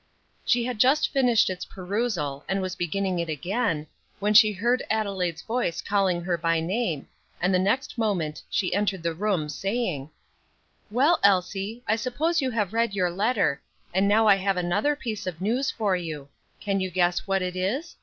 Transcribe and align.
She 0.43 0.65
had 0.65 0.79
just 0.79 1.09
finished 1.13 1.47
its 1.47 1.63
perusal 1.63 2.43
and 2.49 2.59
was 2.59 2.73
beginning 2.75 3.19
it 3.19 3.29
again, 3.29 3.85
when 4.17 4.33
she 4.33 4.51
heard 4.51 4.81
Adelaide's 4.89 5.43
voice 5.43 5.79
calling 5.79 6.23
her 6.23 6.39
by 6.39 6.59
name, 6.59 7.07
and 7.39 7.53
the 7.53 7.59
next 7.59 7.99
moment 7.99 8.41
she 8.49 8.73
entered 8.73 9.03
the 9.03 9.13
room, 9.13 9.47
saying: 9.47 10.09
"Well, 10.89 11.19
Elsie, 11.23 11.83
I 11.87 11.97
suppose 11.97 12.41
you 12.41 12.49
have 12.49 12.73
read 12.73 12.95
your 12.95 13.11
letter; 13.11 13.61
and 13.93 14.07
now 14.07 14.25
I 14.27 14.37
have 14.37 14.57
another 14.57 14.95
piece 14.95 15.27
of 15.27 15.39
news 15.39 15.69
for 15.69 15.95
you. 15.95 16.29
Can 16.59 16.79
you 16.79 16.89
guess 16.89 17.27
what 17.27 17.43
it 17.43 17.55
is?" 17.55 17.95